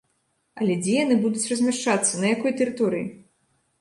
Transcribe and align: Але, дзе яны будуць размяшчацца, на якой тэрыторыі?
Але, 0.61 0.77
дзе 0.85 0.95
яны 1.03 1.17
будуць 1.27 1.49
размяшчацца, 1.53 2.13
на 2.25 2.35
якой 2.35 2.57
тэрыторыі? 2.63 3.05